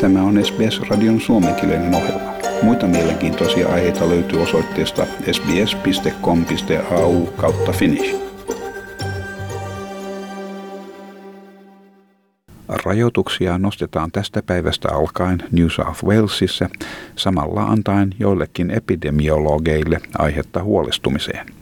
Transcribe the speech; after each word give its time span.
Tämä 0.00 0.22
on 0.22 0.44
SBS-radion 0.44 1.20
suomenkielinen 1.20 1.94
ohjelma. 1.94 2.32
Muita 2.62 2.86
mielenkiintoisia 2.86 3.68
aiheita 3.68 4.08
löytyy 4.08 4.42
osoitteesta 4.42 5.06
sbs.com.au 5.32 7.26
kautta 7.26 7.72
finnish. 7.72 8.16
Rajoituksia 12.84 13.58
nostetaan 13.58 14.12
tästä 14.12 14.42
päivästä 14.42 14.88
alkaen 14.92 15.42
New 15.52 15.68
South 15.68 16.04
Walesissa, 16.04 16.68
samalla 17.16 17.62
antaen 17.62 18.10
joillekin 18.18 18.70
epidemiologeille 18.70 20.00
aihetta 20.18 20.62
huolestumiseen– 20.62 21.46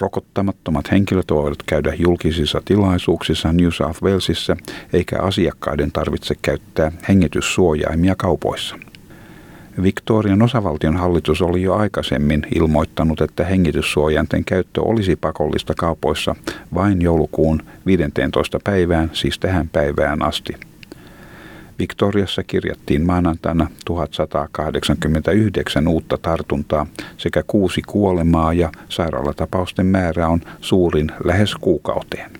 rokottamattomat 0.00 0.90
henkilöt 0.90 1.30
voivat 1.30 1.62
käydä 1.66 1.94
julkisissa 1.98 2.62
tilaisuuksissa 2.64 3.52
New 3.52 3.70
South 3.70 4.02
Walesissa, 4.02 4.56
eikä 4.92 5.22
asiakkaiden 5.22 5.92
tarvitse 5.92 6.34
käyttää 6.42 6.92
hengityssuojaimia 7.08 8.14
kaupoissa. 8.16 8.76
Victorian 9.82 10.42
osavaltion 10.42 10.96
hallitus 10.96 11.42
oli 11.42 11.62
jo 11.62 11.74
aikaisemmin 11.74 12.46
ilmoittanut, 12.54 13.20
että 13.20 13.44
hengityssuojainten 13.44 14.44
käyttö 14.44 14.82
olisi 14.82 15.16
pakollista 15.16 15.74
kaupoissa 15.76 16.36
vain 16.74 17.02
joulukuun 17.02 17.62
15. 17.86 18.58
päivään, 18.64 19.10
siis 19.12 19.38
tähän 19.38 19.68
päivään 19.68 20.22
asti– 20.22 20.52
Victoriassa 21.80 22.42
kirjattiin 22.42 23.06
maanantaina 23.06 23.70
1189 23.84 25.88
uutta 25.88 26.18
tartuntaa 26.18 26.86
sekä 27.16 27.42
kuusi 27.46 27.82
kuolemaa 27.82 28.52
ja 28.52 28.72
sairaalatapausten 28.88 29.86
määrä 29.86 30.28
on 30.28 30.40
suurin 30.60 31.10
lähes 31.24 31.54
kuukauteen. 31.54 32.30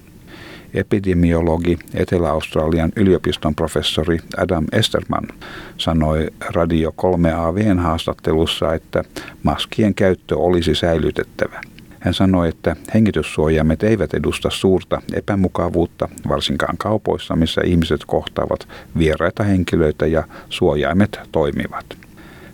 Epidemiologi 0.75 1.79
Etelä-Australian 1.95 2.93
yliopiston 2.97 3.55
professori 3.55 4.19
Adam 4.37 4.67
Esterman 4.73 5.29
sanoi 5.77 6.27
Radio 6.55 6.91
3AVn 6.91 7.79
haastattelussa, 7.79 8.75
että 8.75 9.05
maskien 9.43 9.95
käyttö 9.95 10.37
olisi 10.37 10.75
säilytettävä. 10.75 11.61
Hän 12.01 12.15
sanoi, 12.15 12.49
että 12.49 12.77
hengityssuojaimet 12.95 13.83
eivät 13.83 14.15
edusta 14.15 14.51
suurta 14.51 15.03
epämukavuutta, 15.13 16.09
varsinkaan 16.29 16.77
kaupoissa, 16.79 17.37
missä 17.37 17.61
ihmiset 17.65 18.01
kohtaavat 18.07 18.69
vieraita 18.99 19.43
henkilöitä 19.45 20.07
ja 20.07 20.25
suojaimet 20.49 21.21
toimivat. 21.33 21.87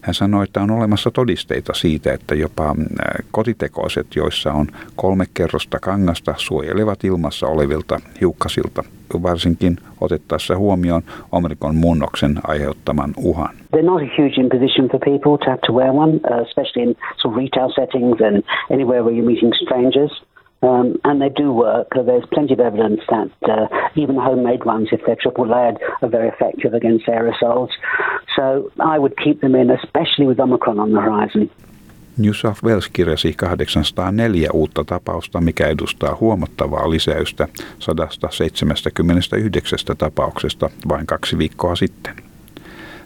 Hän 0.07 0.15
sanoi, 0.15 0.45
että 0.45 0.61
on 0.61 0.71
olemassa 0.71 1.11
todisteita 1.11 1.75
siitä, 1.75 2.13
että 2.13 2.35
jopa 2.35 2.69
äh, 2.69 2.75
kotitekoiset, 3.31 4.07
joissa 4.17 4.53
on 4.53 4.67
kolme 4.97 5.25
kerrosta 5.35 5.79
kangasta, 5.81 6.35
suojelevat 6.37 7.05
ilmassa 7.05 7.47
olevilta 7.47 8.01
hiukkasilta, 8.21 8.83
varsinkin 9.23 9.77
otettaessa 10.01 10.57
huomioon 10.57 11.03
Omikron 11.33 11.77
muunnoksen 11.77 12.35
aiheuttaman 12.47 13.15
uhan. 13.17 13.55
They're 13.55 13.83
not 13.83 14.03
a 14.03 14.23
huge 14.23 14.41
imposition 14.41 14.89
for 14.91 15.01
people 15.01 15.39
to 15.39 15.51
have 15.51 15.61
to 15.67 15.73
wear 15.73 15.91
one, 15.93 16.13
uh, 16.13 16.47
especially 16.47 16.83
in 16.89 16.97
sort 17.17 17.33
of 17.33 17.37
retail 17.37 17.71
settings 17.81 18.21
and 18.21 18.43
anywhere 18.71 19.03
where 19.03 19.17
you're 19.17 19.31
meeting 19.33 19.53
strangers. 19.65 20.13
Um, 20.67 20.97
and 21.05 21.23
they 21.23 21.29
do 21.29 21.53
work. 21.53 21.89
There's 21.95 22.25
plenty 22.33 22.55
of 22.55 22.61
evidence 22.61 23.01
that 23.09 23.31
uh, 23.49 23.69
even 23.95 24.17
homemade 24.17 24.65
ones, 24.65 24.89
if 24.93 25.01
they're 25.07 25.17
triple 25.23 25.49
layered, 25.49 25.79
are 26.03 26.09
very 26.09 26.29
effective 26.29 26.75
against 26.75 27.07
aerosols. 27.07 27.69
So 28.37 28.71
I 28.95 28.99
would 28.99 29.15
keep 29.25 29.41
them 29.41 29.55
in, 29.55 29.71
especially 29.71 30.27
with 30.27 30.41
Omicron 30.41 30.81
on 30.81 30.93
the 30.93 31.01
horizon. 31.01 31.51
New 32.19 32.35
South 32.35 32.65
Wales 32.65 32.89
kirjasi 32.89 33.33
804 33.33 34.51
uutta 34.55 34.85
tapausta, 34.85 35.41
mikä 35.41 35.69
edustaa 35.69 36.17
huomattavaa 36.21 36.91
lisäystä 36.91 37.49
179 37.79 39.79
tapauksesta 39.99 40.71
vain 40.89 41.07
kaksi 41.07 41.39
viikkoa 41.39 41.77
sitten. 41.77 42.26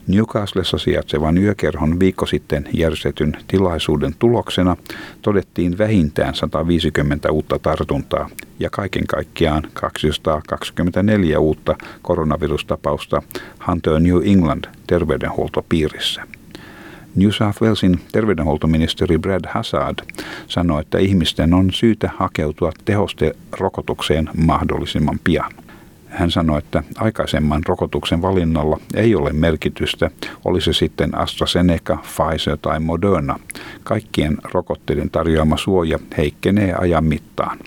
Newcastlessa 0.07 0.79
sijaitsevan 0.79 1.39
yökerhon 1.39 2.01
viikko 2.01 2.27
sitten 2.27 2.69
järjestetyn 2.73 3.37
tilaisuuden 3.49 4.15
tuloksena 4.19 4.77
todettiin 5.23 5.79
vähintään 5.79 6.35
150 6.35 7.33
uutta 7.33 7.59
tartuntaa 7.59 8.31
ja 8.59 8.71
kaiken 8.71 9.07
kaikkiaan 9.07 9.63
224 9.73 11.41
uutta 11.41 11.77
koronavirustapausta 12.03 13.23
Hunter 13.67 14.01
New 14.01 14.27
England 14.27 14.65
terveydenhuoltopiirissä. 14.87 16.23
New 17.17 17.31
South 17.31 17.63
Walesin 17.63 18.01
terveydenhuoltoministeri 18.13 19.19
Brad 19.19 19.45
Hazard 19.49 19.99
sanoi, 20.47 20.81
että 20.81 20.99
ihmisten 20.99 21.55
on 21.55 21.73
syytä 21.73 22.11
hakeutua 22.17 22.73
tehosterokotukseen 22.85 24.31
mahdollisimman 24.37 25.21
pian. 25.25 25.53
Hän 26.11 26.31
sanoi, 26.31 26.59
että 26.59 26.83
aikaisemman 26.97 27.63
rokotuksen 27.69 28.23
valinnalla 28.23 28.81
ei 28.95 29.15
ole 29.15 29.33
merkitystä, 29.33 30.11
oli 30.45 30.61
se 30.61 30.73
sitten 30.73 31.19
AstraZeneca, 31.19 31.99
Pfizer 32.03 32.59
tai 32.63 32.81
Moderna. 32.81 33.39
Kaikkien 33.83 34.39
rokotteiden 34.53 35.11
tarjoama 35.11 35.57
suoja 35.57 35.99
heikkenee 36.17 36.75
ajan 36.75 37.05
mittaan. 37.05 37.59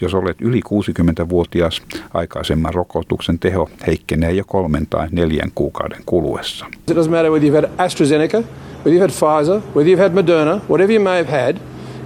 Jos 0.00 0.14
olet 0.14 0.40
yli 0.40 0.60
60-vuotias, 0.60 1.82
aikaisemman 2.14 2.74
rokotuksen 2.74 3.38
teho 3.38 3.68
heikkenee 3.86 4.32
jo 4.32 4.44
kolmen 4.46 4.86
tai 4.86 5.08
neljän 5.10 5.50
kuukauden 5.54 6.02
kuluessa. 6.06 6.66
It 6.66 6.96
doesn't 6.96 7.10
matter 7.10 7.30
whether 7.30 7.48
you've 7.48 7.54
had 7.54 7.70
AstraZeneca, 7.86 8.42
whether 8.84 8.92
you've 8.92 9.00
had 9.00 9.10
Pfizer, 9.10 9.62
whether 9.76 9.88
you've 9.88 10.02
had 10.02 10.12
Moderna, 10.12 10.60
whatever 10.68 10.92
you 10.92 11.02
may 11.02 11.24
have 11.24 11.30
had, 11.30 11.56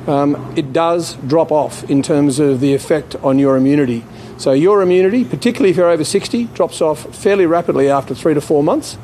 um, 0.09 0.37
it 0.57 0.67
does 0.75 1.19
drop 1.31 1.53
off 1.53 1.91
in 1.91 2.03
terms 2.03 2.41
of 2.41 2.61
the 2.61 2.75
effect 2.75 3.17
on 3.23 3.41
your 3.41 3.57
immunity. 3.57 4.03
So 4.39 4.53
your 4.53 4.83
immunity, 4.83 5.25
particularly 5.25 5.71
if 5.71 5.77
you're 5.77 5.95
over 5.95 6.05
60, 6.05 6.49
drops 6.55 6.83
off 6.83 7.07
fairly 7.23 7.47
rapidly 7.47 7.91
after 7.91 8.15
three 8.15 8.35
to 8.35 8.41
four 8.41 8.63
months. 8.63 8.99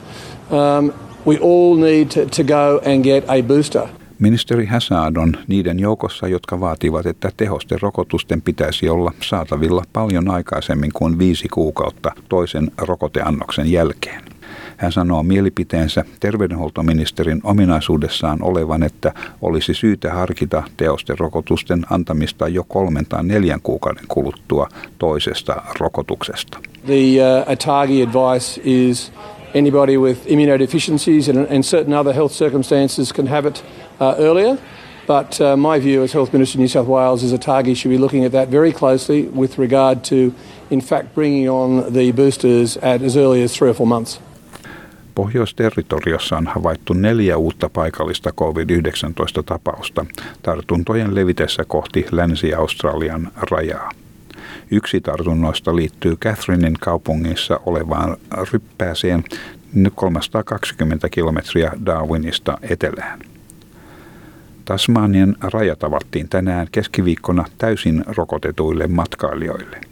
Um, 0.50 0.93
we 1.25 1.38
all 1.38 1.76
need 1.76 2.10
to, 2.10 2.26
to 2.26 2.44
go 2.44 2.81
and 2.84 3.04
get 3.04 3.25
a 3.28 3.43
booster. 3.43 3.88
Ministeri 4.19 4.66
Hazard 4.66 5.16
on 5.16 5.37
niiden 5.48 5.78
joukossa, 5.78 6.28
jotka 6.28 6.60
vaativat, 6.60 7.06
että 7.06 7.31
tehosten 7.37 7.81
rokotusten 7.82 8.43
pitäisi 8.43 8.88
olla 8.88 9.12
saatavilla 9.20 9.82
paljon 9.93 10.31
aikaisemmin 10.31 10.91
kuin 10.93 11.19
viisi 11.19 11.49
kuukautta 11.49 12.12
toisen 12.28 12.70
rokoteannoksen 12.78 13.72
jälkeen. 13.72 14.31
Hän 14.76 14.92
sanoo 14.92 15.22
mielipiteensä 15.22 16.04
terveydenhuoltoministerin 16.20 17.40
ominaisuudessaan 17.44 18.42
olevan, 18.42 18.82
että 18.82 19.12
olisi 19.42 19.74
syytä 19.74 20.12
harkita 20.12 20.62
teosten 20.76 21.18
rokotusten 21.18 21.86
antamista 21.90 22.48
jo 22.48 22.64
kolmen 22.68 23.06
tai 23.06 23.24
neljän 23.24 23.60
kuukauden 23.62 24.04
kuluttua 24.08 24.68
toisesta 24.98 25.62
rokotuksesta. 25.80 26.58
The 26.86 26.94
uh, 26.94 27.52
ATAGI 27.52 28.02
advice 28.02 28.60
is 28.64 29.12
anybody 29.54 29.98
with 29.98 30.26
immunodeficiencies 30.26 31.28
and, 31.28 31.46
and 31.50 31.62
certain 31.62 31.94
other 31.94 32.14
health 32.14 32.34
circumstances 32.34 33.12
can 33.12 33.26
have 33.26 33.48
it 33.48 33.64
uh, 34.00 34.14
earlier. 34.19 34.58
But 35.06 35.40
uh, 35.40 35.56
my 35.56 35.80
view 35.80 36.02
as 36.02 36.12
Health 36.12 36.32
Minister 36.32 36.58
of 36.58 36.60
New 36.60 36.69
South 36.69 36.86
Wales 36.86 37.22
is 37.22 37.32
ATAGI 37.32 37.76
should 37.76 37.90
be 37.90 37.98
looking 37.98 38.24
at 38.24 38.32
that 38.32 38.48
very 38.48 38.72
closely 38.72 39.22
with 39.22 39.58
regard 39.58 40.04
to, 40.04 40.32
in 40.70 40.80
fact, 40.80 41.14
bringing 41.14 41.48
on 41.48 41.92
the 41.92 42.12
boosters 42.12 42.76
at 42.76 43.02
as 43.02 43.16
early 43.16 43.42
as 43.42 43.54
three 43.54 43.69
or 43.69 43.74
four 43.74 43.86
months. 43.86 44.20
Pohjoisterritoriossa 45.14 46.36
on 46.36 46.46
havaittu 46.46 46.92
neljä 46.92 47.36
uutta 47.36 47.68
paikallista 47.68 48.32
COVID-19-tapausta 48.32 50.06
tartuntojen 50.42 51.14
levitessä 51.14 51.64
kohti 51.64 52.06
Länsi-Australian 52.10 53.30
rajaa. 53.50 53.90
Yksi 54.70 55.00
tartunnoista 55.00 55.76
liittyy 55.76 56.16
Catherinein 56.16 56.76
kaupungissa 56.80 57.60
olevaan 57.66 58.16
ryppääseen 58.52 59.24
320 59.94 61.08
kilometriä 61.08 61.72
Darwinista 61.86 62.58
etelään. 62.62 63.20
Tasmanian 64.64 65.36
raja 65.40 65.76
tavattiin 65.76 66.28
tänään 66.28 66.66
keskiviikkona 66.72 67.44
täysin 67.58 68.04
rokotetuille 68.06 68.86
matkailijoille– 68.86 69.80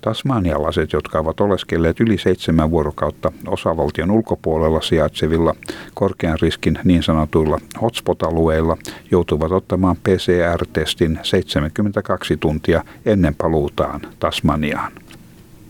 Tasmanialaiset, 0.00 0.92
jotka 0.92 1.18
ovat 1.18 1.40
oleskelleet 1.40 2.00
yli 2.00 2.18
seitsemän 2.18 2.70
vuorokautta 2.70 3.32
osavaltion 3.46 4.10
ulkopuolella 4.10 4.80
sijaitsevilla 4.80 5.54
korkean 5.94 6.38
riskin 6.42 6.78
niin 6.84 7.02
sanotuilla 7.02 7.58
hotspot-alueilla, 7.82 8.76
joutuvat 9.10 9.52
ottamaan 9.52 9.96
PCR-testin 9.96 11.18
72 11.22 12.36
tuntia 12.36 12.84
ennen 13.06 13.34
paluutaan 13.34 14.00
Tasmaniaan. 14.20 14.92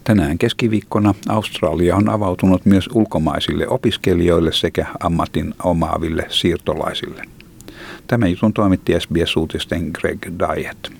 Tänään 0.04 0.38
keskiviikkona 0.38 1.14
Australia 1.28 1.96
on 1.96 2.08
avautunut 2.08 2.66
myös 2.66 2.88
ulkomaisille 2.94 3.69
opiskelijoille 3.69 4.52
sekä 4.52 4.87
ammatin 5.00 5.54
omaaville 5.62 6.26
siirtolaisille. 6.28 7.22
Tämä 8.06 8.26
jutun 8.26 8.52
toimitti 8.52 8.93
SBS-uutisten 9.00 9.90
Greg 9.93 10.26
Diet. 10.26 11.00